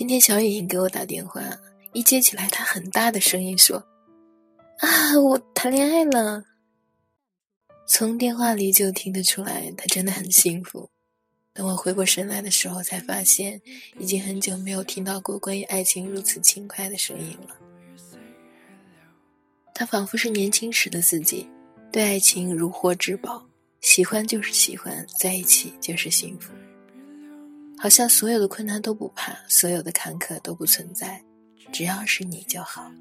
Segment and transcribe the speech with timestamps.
[0.00, 1.42] 今天小雨莹给我打电话，
[1.92, 3.84] 一接起来，她很大的声音说
[4.80, 6.42] ：“啊，我谈恋爱了。”
[7.86, 10.88] 从电话里就听得出来，她真的很幸福。
[11.52, 13.60] 等我回过神来的时候，才发现
[13.98, 17.54] 已经很久没有听到过关于爱情如此轻快的声音了。
[19.74, 21.46] 她仿佛是年轻时的自己，
[21.92, 23.46] 对爱情如获至宝，
[23.82, 26.50] 喜欢就是喜欢，在一起就是幸福。
[27.82, 31.24] 好像所有的困难都不怕，所有的坎坷都不存在，
[31.72, 32.92] 只要是你就好。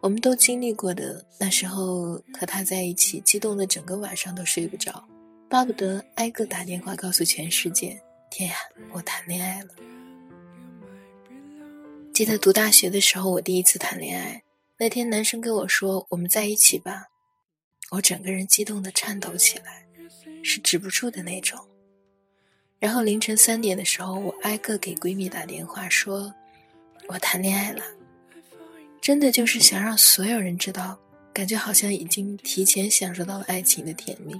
[0.00, 5.06] 我们都经历过的，那时候和他在一起，激动的整个晚上都睡不着，
[5.50, 8.56] 巴不得挨个打电话告诉全世界：天呀，
[8.90, 9.68] 我谈恋爱了！
[12.14, 14.42] 记得读大学的时候，我第一次谈恋爱，
[14.78, 17.08] 那天男生跟我说：“我们在一起吧。”
[17.92, 19.86] 我整个人激动的颤抖起来，
[20.42, 21.60] 是止不住的那种。
[22.78, 26.32] 然后凌晨三点的时候，我挨个给闺蜜打电话，说
[27.08, 27.82] 我谈恋爱了，
[29.00, 30.98] 真的就是想让所有人知道，
[31.32, 34.34] 感觉好像已经提前享受到了爱情的甜蜜。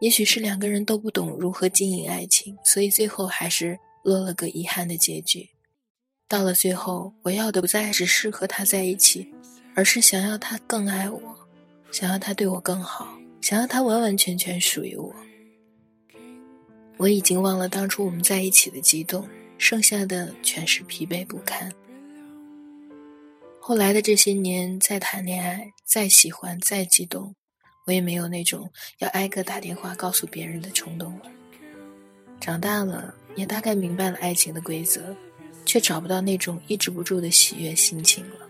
[0.00, 5.48] 也许是两个人都不懂如何经营爱情，所以最后还是落了个遗憾的结局。
[6.28, 9.32] 到了最后，我要的不再只是和他在一起，
[9.74, 11.20] 而是想要他更爱我，
[11.90, 15.14] 想要他对我更好，想要他完完全全属于我。
[16.98, 21.72] 我已经忘了当初我们在一起的激动，剩下的全是疲惫不堪。
[23.60, 27.34] 后来的这些年，再谈恋爱，再喜欢，再激动，
[27.86, 31.22] 我也没有那种要挨个打电话告诉别人的冲动了。
[32.40, 35.14] 长大了，也大概明白了爱情的规则，
[35.64, 38.48] 却找不到那种抑制不住的喜悦心情了。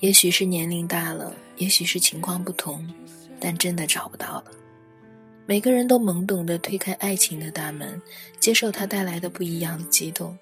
[0.00, 2.86] 也许是年龄大了，也许是情况不同，
[3.40, 4.52] 但真的找不到了。
[5.52, 8.00] 每个人都懵懂地推开爱情的大门，
[8.40, 10.34] 接受它带来的不一样的激动，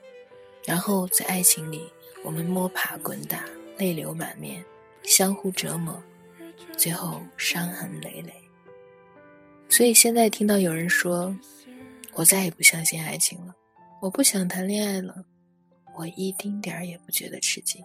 [0.65, 1.82] 然后在爱情里，
[2.22, 3.44] 我们摸爬滚打，
[3.76, 4.65] 泪流满面，
[5.03, 6.00] 相互折磨，
[6.76, 8.32] 最后伤痕累累。
[9.69, 11.37] 所以现在听到有人说
[12.15, 13.53] ：“我再也不相信爱情了，
[14.00, 15.25] 我不想谈恋爱了”，
[15.98, 17.84] 我一丁点儿也不觉得吃惊。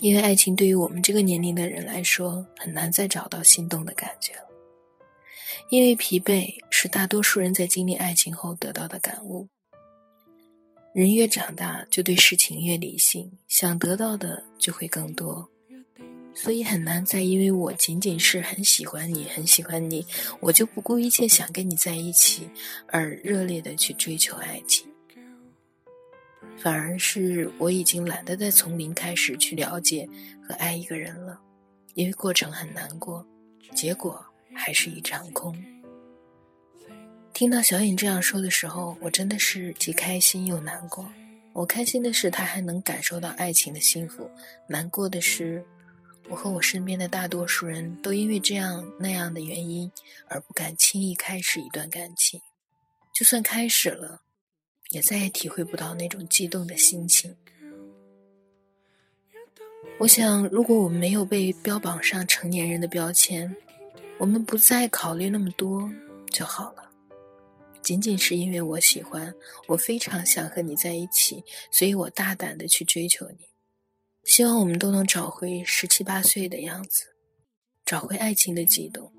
[0.00, 4.42] 因为爱情对于我们这个年龄的人来说，很难再找到心动的感觉了。
[5.70, 9.48] 因为疲惫是大多数人在经历爱情后得到的感悟。
[10.94, 15.46] 人越长大，就对事情越理性，想得到的就会更多，
[16.34, 20.04] 所以很难再因为我仅仅是很喜欢你，很喜欢你，
[20.40, 22.48] 我就不顾一切想跟你在一起，
[22.86, 24.87] 而热烈的去追求爱情。
[26.60, 30.08] 反而是我已经懒得再从零开始去了解
[30.42, 31.40] 和爱一个人了，
[31.94, 33.24] 因为过程很难过，
[33.74, 34.24] 结果
[34.54, 35.56] 还是一场空。
[37.32, 41.08] 听到小颖这样说的时候，我真的是既开心又难过。
[41.52, 44.28] 我开心的是她还能感受到爱情的幸福，
[44.68, 45.64] 难过的是
[46.28, 49.90] 我和我身边的大多数人都因为这样那样的原因
[50.28, 52.40] 而不敢轻易开始一段感情，
[53.14, 54.22] 就算开始了。
[54.90, 57.34] 也再也体会不到那种激动的心情。
[59.98, 63.54] 我想，如果我们没有被标榜上成年人的标签，
[64.18, 65.90] 我们不再考虑那么多
[66.30, 66.90] 就好了。
[67.82, 69.34] 仅仅是因为我喜欢，
[69.66, 73.48] 我非常想和你在一起，所以我大胆的去追求你。
[74.24, 77.04] 希望我们都能找回十七八岁的样子，
[77.84, 79.12] 找回爱情的激动，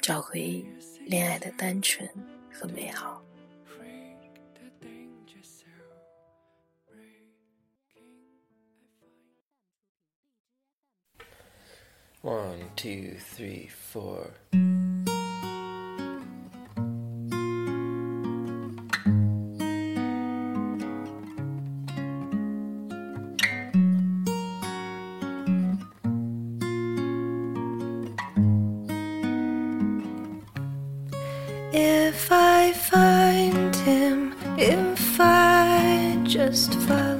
[0.00, 0.64] 找回
[1.06, 2.08] 恋爱的单纯
[2.50, 3.23] 和美好。
[12.24, 14.30] One, two, three, four.
[31.74, 37.13] If I find him, if I just follow.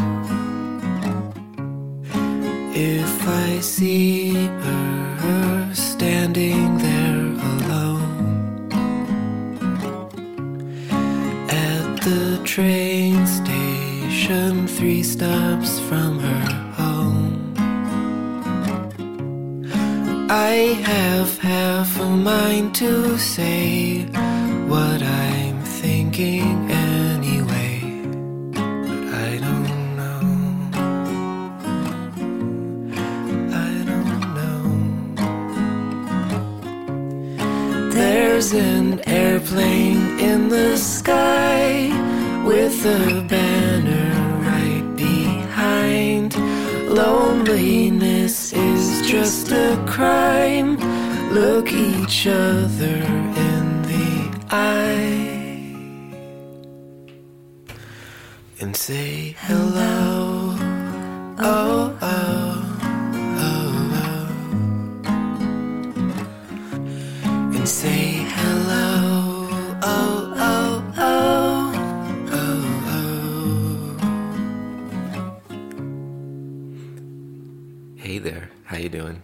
[2.74, 7.20] If I see her standing there
[7.52, 8.72] alone
[11.50, 14.66] at the train station.
[14.66, 16.17] three stops from
[20.30, 24.04] I have half a mind to say
[24.66, 27.80] what I'm thinking anyway,
[28.52, 30.20] but I don't know.
[33.54, 34.64] I don't know.
[37.90, 41.27] There's an airplane in the sky
[49.20, 50.76] just a crime.
[51.38, 52.98] Look each other
[53.48, 54.10] in the
[54.48, 55.58] eye
[58.60, 60.54] and say hello.
[61.40, 62.58] Oh, oh,
[63.46, 63.70] oh,
[64.04, 64.28] oh.
[67.56, 68.07] And say
[78.08, 79.20] Hey there, how you doing?